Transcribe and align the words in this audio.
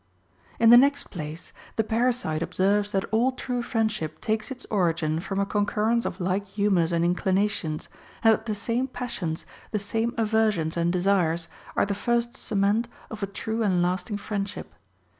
In 0.59 0.71
the 0.71 0.79
next 0.79 1.11
place, 1.11 1.53
the 1.75 1.83
parasite 1.83 2.41
observes 2.41 2.91
that 2.91 3.05
all 3.11 3.33
true 3.33 3.61
friendship 3.61 4.19
takes 4.19 4.49
its 4.49 4.65
origin 4.71 5.19
from 5.19 5.37
a 5.39 5.45
concurrence 5.45 6.05
of 6.05 6.19
like 6.19 6.47
hu 6.55 6.71
mors 6.71 6.91
and 6.91 7.05
inclinations, 7.05 7.87
and 8.23 8.33
that 8.33 8.47
the 8.47 8.55
same 8.55 8.87
passions, 8.87 9.45
the 9.69 9.77
same 9.77 10.15
aversions 10.17 10.75
and 10.75 10.91
desires, 10.91 11.49
are 11.75 11.85
the 11.85 11.93
first 11.93 12.35
cement 12.35 12.87
of 13.11 13.21
a 13.21 13.27
true 13.27 13.61
and 13.61 13.83
lasting 13.83 14.17
friendship. 14.17 14.73